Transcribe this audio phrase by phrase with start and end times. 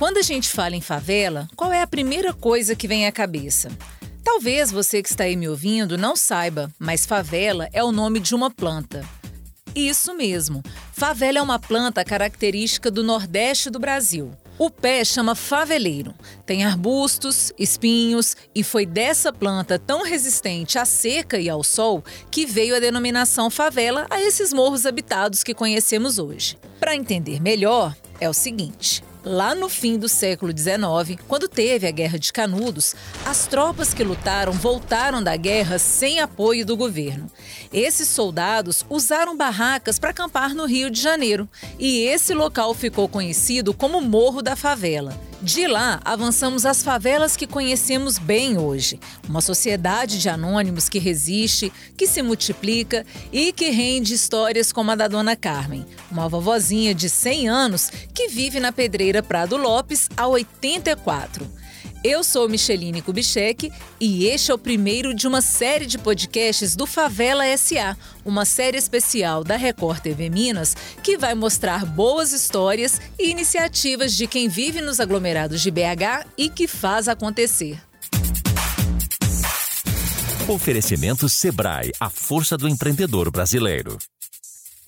[0.00, 3.68] Quando a gente fala em favela, qual é a primeira coisa que vem à cabeça?
[4.24, 8.34] Talvez você que está aí me ouvindo não saiba, mas favela é o nome de
[8.34, 9.06] uma planta.
[9.74, 10.62] Isso mesmo.
[10.94, 14.30] Favela é uma planta característica do Nordeste do Brasil.
[14.58, 16.14] O pé chama faveleiro.
[16.46, 22.46] Tem arbustos, espinhos e foi dessa planta tão resistente à seca e ao sol que
[22.46, 26.56] veio a denominação favela a esses morros habitados que conhecemos hoje.
[26.78, 31.90] Para entender melhor, é o seguinte: Lá no fim do século XIX, quando teve a
[31.90, 32.94] Guerra de Canudos,
[33.26, 37.30] as tropas que lutaram voltaram da guerra sem apoio do governo.
[37.70, 41.46] Esses soldados usaram barracas para acampar no Rio de Janeiro
[41.78, 45.29] e esse local ficou conhecido como Morro da Favela.
[45.42, 49.00] De lá, avançamos às favelas que conhecemos bem hoje.
[49.26, 54.94] Uma sociedade de anônimos que resiste, que se multiplica e que rende histórias como a
[54.94, 60.28] da Dona Carmen, uma vovozinha de 100 anos que vive na Pedreira Prado Lopes há
[60.28, 61.59] 84.
[62.02, 63.70] Eu sou Micheline Kubitschek
[64.00, 68.78] e este é o primeiro de uma série de podcasts do Favela SA, uma série
[68.78, 74.80] especial da Record TV Minas que vai mostrar boas histórias e iniciativas de quem vive
[74.80, 77.78] nos aglomerados de BH e que faz acontecer.
[80.48, 83.98] Oferecimento Sebrae, a força do empreendedor brasileiro.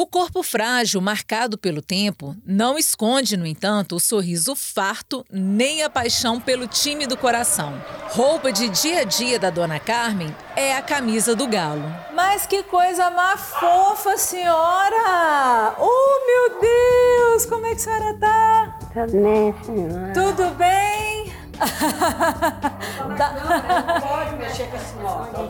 [0.00, 5.90] O corpo frágil, marcado pelo tempo, não esconde, no entanto, o sorriso farto nem a
[5.90, 7.78] paixão pelo time do coração.
[8.08, 11.84] Roupa de dia a dia da dona Carmen é a camisa do galo.
[12.14, 15.76] Mas que coisa mais fofa, senhora!
[15.78, 17.44] Oh, meu Deus!
[17.44, 18.78] Como é que a senhora tá?
[18.94, 20.12] Tudo bem, senhora?
[20.14, 21.30] Tudo bem?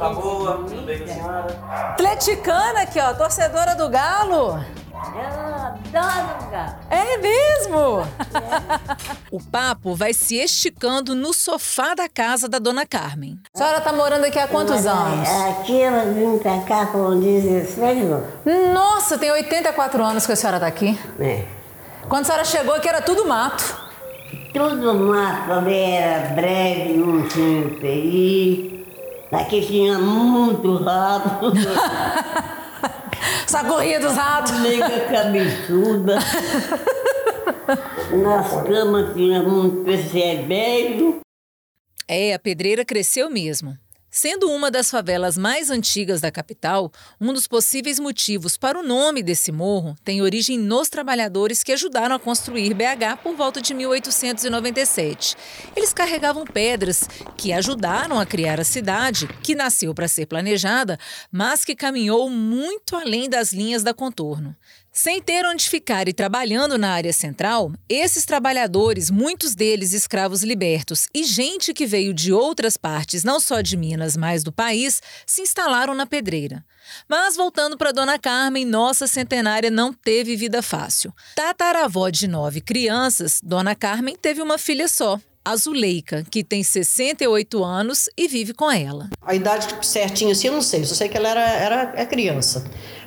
[0.00, 1.60] tá boa, tudo bem com a senhora?
[1.90, 4.64] Atleticana aqui, ó, torcedora do Galo.
[4.92, 5.20] Eu
[5.54, 6.74] adoro o galo.
[6.90, 8.06] É mesmo?
[9.32, 13.38] O papo vai se esticando no sofá da casa da dona Carmen.
[13.54, 15.28] A senhora tá morando aqui há quantos anos?
[15.28, 18.26] Aqui eu vim pra cá com 16 anos.
[18.74, 20.98] Nossa, tem 84 anos que a senhora tá aqui.
[21.20, 21.44] É.
[22.08, 23.88] Quando a senhora chegou aqui era tudo mato.
[24.52, 28.79] Tudo mato, era breve, não tinha UTI.
[29.32, 31.52] Aqui tinha muito rato,
[33.46, 34.60] Essa corrida dos ratos.
[34.60, 36.18] nega cabeçuda.
[38.22, 41.20] Nas camas tinha muito percebejo.
[42.08, 43.76] É, a pedreira cresceu mesmo.
[44.12, 46.90] Sendo uma das favelas mais antigas da capital,
[47.20, 52.16] um dos possíveis motivos para o nome desse morro tem origem nos trabalhadores que ajudaram
[52.16, 55.36] a construir BH por volta de 1897.
[55.76, 60.98] Eles carregavam pedras que ajudaram a criar a cidade, que nasceu para ser planejada,
[61.30, 64.56] mas que caminhou muito além das linhas da contorno.
[64.92, 71.06] Sem ter onde ficar e trabalhando na área central, esses trabalhadores, muitos deles escravos libertos
[71.14, 75.42] e gente que veio de outras partes, não só de Minas, mas do país, se
[75.42, 76.64] instalaram na pedreira.
[77.08, 81.14] Mas voltando para Dona Carmen, nossa centenária não teve vida fácil.
[81.36, 87.64] Tataravó de nove crianças, Dona Carmen teve uma filha só, a Zuleika, que tem 68
[87.64, 89.08] anos e vive com ela.
[89.22, 90.84] A idade certinha assim, eu não sei.
[90.84, 92.64] Só sei que ela era, era é criança.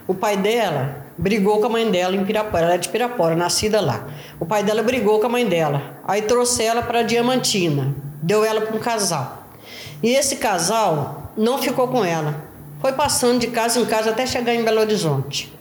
[0.07, 2.65] O pai dela brigou com a mãe dela em Pirapora.
[2.65, 4.07] Ela é de Pirapora, nascida lá.
[4.39, 5.81] O pai dela brigou com a mãe dela.
[6.07, 7.93] Aí trouxe ela para Diamantina.
[8.21, 9.43] Deu ela para um casal.
[10.01, 12.35] E esse casal não ficou com ela.
[12.81, 15.51] Foi passando de casa em casa até chegar em Belo Horizonte.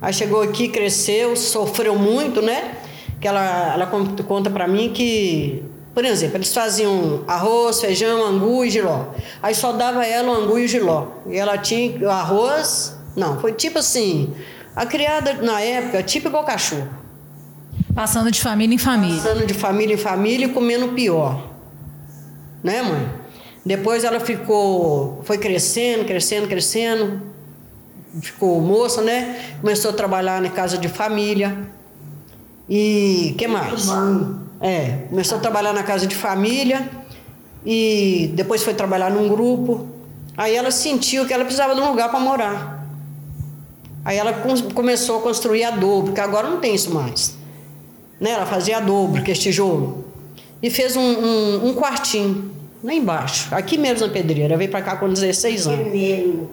[0.00, 2.72] Aí chegou aqui, cresceu, sofreu muito, né?
[3.20, 5.62] Que ela, ela con- conta para mim que,
[5.94, 9.04] por exemplo, eles faziam arroz, feijão, angu e giló.
[9.42, 11.06] Aí só dava ela o angu e o giló.
[11.28, 12.98] E ela tinha arroz.
[13.16, 14.34] Não, foi tipo assim.
[14.74, 16.88] A criada na época, tipo igual cachorro.
[17.94, 19.16] Passando de família em família.
[19.16, 21.50] Passando de família em família e comendo pior.
[22.62, 23.08] Né, mãe?
[23.64, 27.20] Depois ela ficou, foi crescendo, crescendo, crescendo.
[28.20, 29.56] Ficou moça, né?
[29.60, 31.56] Começou a trabalhar na casa de família.
[32.68, 33.88] E que mais?
[34.60, 36.88] É, começou a trabalhar na casa de família
[37.64, 39.88] e depois foi trabalhar num grupo.
[40.36, 42.81] Aí ela sentiu que ela precisava de um lugar para morar.
[44.04, 47.40] Aí ela com- começou a construir adobo, porque agora não tem isso mais
[48.20, 48.30] né?
[48.30, 50.04] Ela fazia adobo, que é tijolo.
[50.62, 52.52] E fez um, um, um quartinho
[52.84, 54.56] lá embaixo, aqui mesmo na pedreira.
[54.56, 55.92] Veio para cá com 16 anos.
[55.92, 56.48] Mesmo.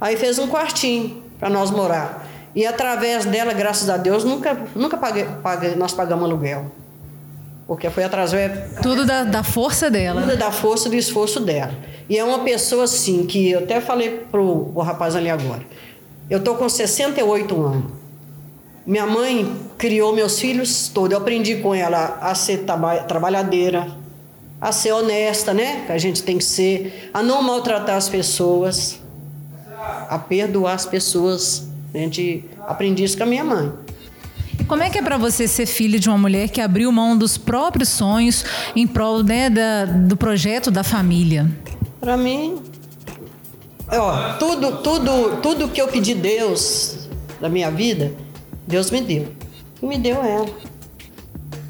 [0.00, 2.28] Aí fez um quartinho para nós morar.
[2.54, 6.70] E através dela, graças a Deus, nunca, nunca paguei, paguei- nós pagamos aluguel.
[7.66, 10.20] Porque foi através Tudo da, da força dela.
[10.22, 11.72] tudo da força e do esforço dela.
[12.08, 15.62] E é uma pessoa assim, que eu até falei pro o rapaz ali agora.
[16.28, 17.92] Eu tô com 68 anos.
[18.86, 21.12] Minha mãe criou meus filhos todos.
[21.12, 23.88] Eu aprendi com ela a ser traba trabalhadeira,
[24.60, 25.84] a ser honesta, né?
[25.86, 29.00] Que a gente tem que ser, a não maltratar as pessoas,
[30.08, 31.66] a perdoar as pessoas.
[31.94, 33.72] A gente aprendi isso com a minha mãe.
[34.58, 37.16] E como é que é para você ser filho de uma mulher que abriu mão
[37.16, 38.44] dos próprios sonhos
[38.74, 41.50] em prol né, da, do projeto da família?
[42.00, 42.62] Para mim,
[43.88, 47.08] ó, tudo, tudo, tudo que eu pedi Deus
[47.40, 48.12] da minha vida,
[48.66, 49.28] Deus me deu.
[49.82, 50.48] E me deu ela.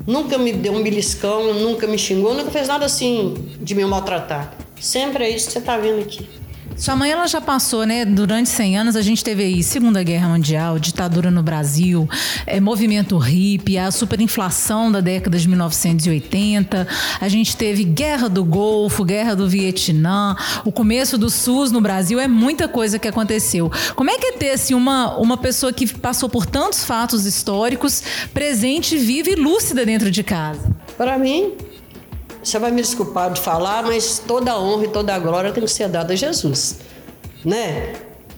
[0.06, 4.54] Nunca me deu um beliscão, nunca me xingou, nunca fez nada assim de me maltratar.
[4.78, 6.28] Sempre é isso que você está vendo aqui.
[6.76, 8.04] Sua mãe ela já passou, né?
[8.04, 12.08] Durante 100 anos a gente teve aí Segunda Guerra Mundial, ditadura no Brasil,
[12.46, 16.86] é, movimento hippie, a superinflação da década de 1980,
[17.20, 22.18] a gente teve Guerra do Golfo, Guerra do Vietnã, o começo do SUS no Brasil,
[22.18, 23.70] é muita coisa que aconteceu.
[23.94, 28.02] Como é que é ter assim, uma, uma pessoa que passou por tantos fatos históricos,
[28.32, 30.74] presente, viva e lúcida dentro de casa?
[30.96, 31.52] Para mim,
[32.44, 35.64] você vai me desculpar de falar, mas toda a honra e toda a glória tem
[35.64, 36.78] que ser dada a Jesus,
[37.44, 37.94] né?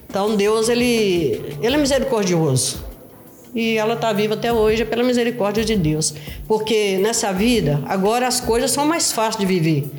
[0.08, 2.84] Então Deus ele, ele é misericordioso
[3.54, 6.14] e ela está viva até hoje pela misericórdia de Deus,
[6.46, 9.90] porque nessa vida agora as coisas são mais fáceis de viver.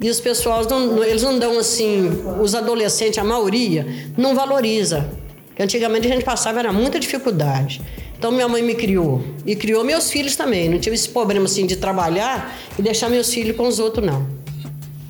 [0.00, 2.08] E os pessoal não, eles não dão assim,
[2.40, 3.86] os adolescentes, a maioria,
[4.16, 5.06] não valoriza.
[5.48, 7.82] Porque antigamente a gente passava era muita dificuldade.
[8.20, 10.68] Então minha mãe me criou e criou meus filhos também.
[10.68, 14.26] Não tive esse problema assim de trabalhar e deixar meus filhos com os outros não.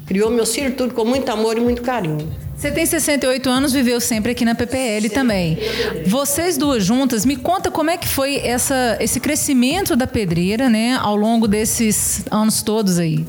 [0.06, 2.32] Criou meus filhos tudo com muito amor e muito carinho.
[2.56, 5.14] Você tem 68 anos, viveu sempre aqui na PPL Sim.
[5.14, 5.58] também.
[6.06, 10.96] Vocês duas juntas, me conta como é que foi essa, esse crescimento da pedreira, né,
[11.02, 13.26] ao longo desses anos todos aí.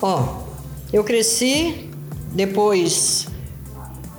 [0.00, 0.42] Ó,
[0.92, 1.88] eu cresci,
[2.32, 3.26] depois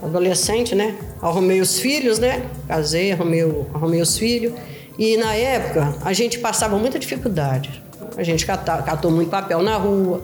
[0.04, 0.96] adolescente, né?
[1.22, 2.44] Arrumei os filhos, né?
[2.68, 3.42] Casei, arrumei,
[3.74, 4.54] arrumei os filhos.
[4.98, 7.82] E na época a gente passava muita dificuldade.
[8.18, 10.22] A gente catava, catou muito papel na rua.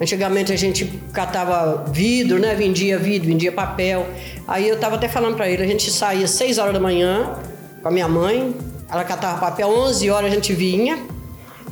[0.00, 2.54] Antigamente a gente catava vidro, né?
[2.54, 4.06] Vendia vidro, vendia papel.
[4.46, 7.36] Aí eu tava até falando para ele, a gente saía 6 horas da manhã
[7.80, 8.54] com a minha mãe,
[8.90, 10.98] ela catava papel, 11 horas a gente vinha,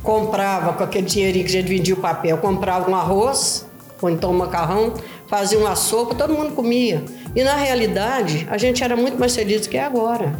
[0.02, 3.66] comprava com aquele dinheirinho que a gente vendia o papel, comprava um arroz,
[4.00, 4.94] ou então um macarrão,
[5.26, 7.04] fazia uma sopa, todo mundo comia.
[7.34, 10.34] E na realidade, a gente era muito mais feliz do que agora.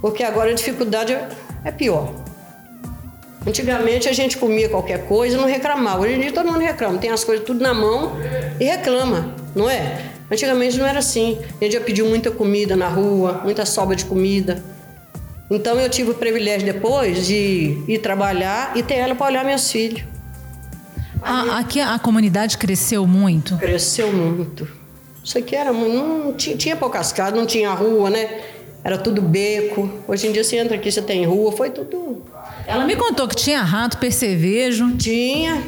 [0.00, 1.16] Porque agora a dificuldade
[1.64, 2.12] é pior.
[3.46, 6.02] Antigamente a gente comia qualquer coisa e não reclamava.
[6.02, 6.98] Hoje em dia todo mundo reclama.
[6.98, 8.12] Tem as coisas tudo na mão
[8.60, 10.02] e reclama, não é?
[10.30, 11.38] Antigamente não era assim.
[11.60, 14.62] A gente já pediu muita comida na rua, muita sobra de comida.
[15.50, 19.70] Então eu tive o privilégio depois de ir trabalhar e ter ela para olhar meus
[19.70, 20.02] filhos.
[21.22, 23.56] A, aqui a comunidade cresceu muito?
[23.56, 24.77] Cresceu muito.
[25.28, 28.40] Isso aqui era não tinha, tinha poucas casas, não tinha rua, né?
[28.82, 29.86] Era tudo beco.
[30.08, 32.22] Hoje em dia você entra aqui, você tem rua, foi tudo.
[32.66, 34.96] Ela me contou que tinha rato, percevejo.
[34.96, 35.62] Tinha,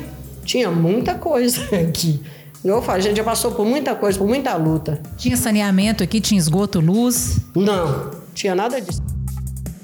[0.47, 2.23] tinha muita coisa aqui.
[2.65, 4.99] Eu falo, a gente já passou por muita coisa, por muita luta.
[5.19, 7.37] Tinha saneamento aqui, tinha esgoto, luz?
[7.55, 9.03] Não, tinha nada disso.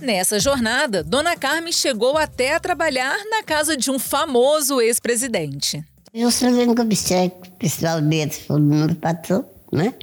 [0.00, 5.84] Nessa jornada, Dona Carmen chegou até a trabalhar na casa de um famoso ex-presidente.
[6.14, 9.94] Eu sou que obstétrico, pessoalmente, foi meu patrão né?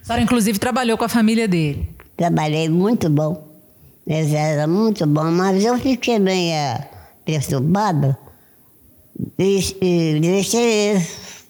[0.00, 1.88] A senhora, inclusive, trabalhou com a família dele?
[2.16, 3.48] Trabalhei muito bom.
[4.06, 6.54] Eles eram muito bons, mas eu fiquei meio
[7.24, 8.18] perturbada
[9.38, 11.44] e, deixei eles.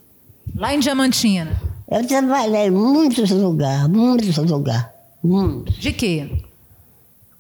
[0.57, 1.61] Lá em Diamantina?
[1.91, 4.87] Eu trabalhei em muitos lugares, muitos lugares,
[5.23, 5.77] muitos.
[5.77, 6.31] De quê?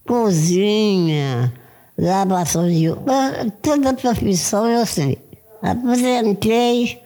[0.07, 1.53] Cozinha,
[1.99, 2.89] lavação de
[3.63, 5.19] toda profissão eu sei.
[5.63, 7.01] Aposentei,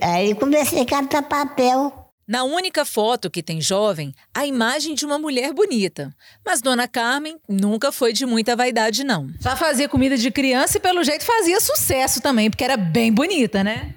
[0.00, 1.92] aí comecei a catar papel.
[2.26, 6.10] Na única foto que tem jovem, a imagem de uma mulher bonita.
[6.44, 9.28] Mas Dona Carmen nunca foi de muita vaidade, não.
[9.38, 13.62] Já fazia comida de criança e, pelo jeito, fazia sucesso também, porque era bem bonita,
[13.62, 13.94] né?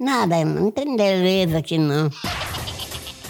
[0.00, 2.10] Nada, não tem beleza aqui, não.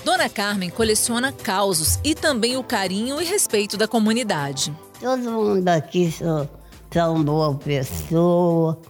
[0.04, 4.74] Dona Carmen coleciona causos e também o carinho e respeito da comunidade.
[4.98, 6.48] Todo mundo aqui são,
[6.90, 8.80] são boa pessoa.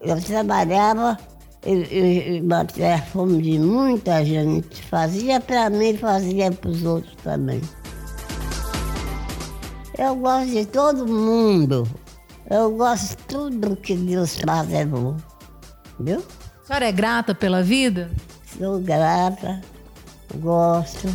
[0.00, 1.18] Eu trabalhava
[1.66, 4.82] e, e fome de muita gente.
[4.84, 7.60] Fazia para mim, fazia para os outros também.
[9.98, 11.88] Eu gosto de todo mundo.
[12.48, 15.16] Eu gosto de tudo que Deus faz é bom.
[15.98, 16.22] Viu?
[16.62, 18.10] A senhora é grata pela vida?
[18.58, 19.60] Sou grata,
[20.36, 21.08] gosto.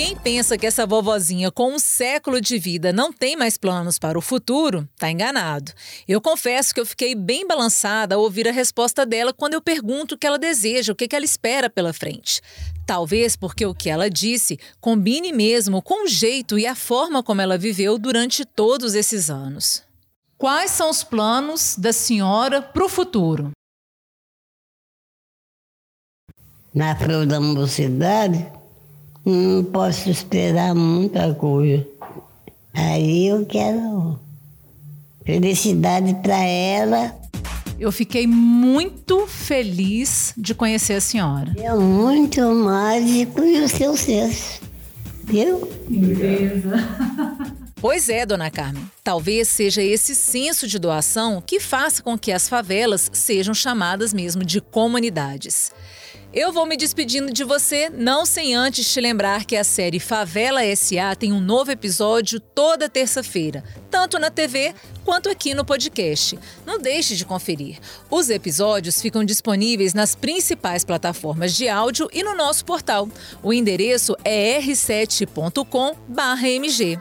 [0.00, 4.18] Quem pensa que essa vovozinha com um século de vida não tem mais planos para
[4.18, 5.72] o futuro, tá enganado.
[6.08, 10.14] Eu confesso que eu fiquei bem balançada ao ouvir a resposta dela quando eu pergunto
[10.14, 12.40] o que ela deseja, o que ela espera pela frente.
[12.86, 17.42] Talvez porque o que ela disse combine mesmo com o jeito e a forma como
[17.42, 19.82] ela viveu durante todos esses anos.
[20.38, 23.50] Quais são os planos da senhora para o futuro?
[26.74, 28.50] Na flor da mocidade,
[29.24, 31.86] não posso esperar muita coisa.
[32.72, 34.18] Aí eu quero
[35.24, 37.14] felicidade para ela.
[37.78, 41.52] Eu fiquei muito feliz de conhecer a senhora.
[41.56, 44.60] É muito mágico e o seu senso.
[45.24, 45.68] Viu?
[45.88, 46.76] Beleza.
[47.80, 48.84] Pois é, dona Carmen.
[49.02, 54.44] Talvez seja esse senso de doação que faça com que as favelas sejam chamadas mesmo
[54.44, 55.72] de comunidades.
[56.32, 60.60] Eu vou me despedindo de você, não sem antes te lembrar que a série Favela
[60.76, 64.72] SA tem um novo episódio toda terça-feira, tanto na TV
[65.04, 66.38] quanto aqui no podcast.
[66.64, 67.80] Não deixe de conferir.
[68.08, 73.08] Os episódios ficam disponíveis nas principais plataformas de áudio e no nosso portal.
[73.42, 76.96] O endereço é r7.com/mg.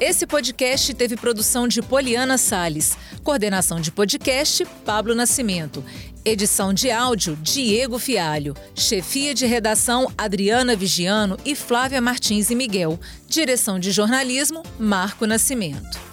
[0.00, 5.84] Esse podcast teve produção de Poliana Sales, coordenação de podcast Pablo Nascimento
[6.24, 8.54] Edição de áudio, Diego Fialho.
[8.74, 12.98] Chefia de redação, Adriana Vigiano e Flávia Martins e Miguel.
[13.26, 16.07] Direção de jornalismo, Marco Nascimento.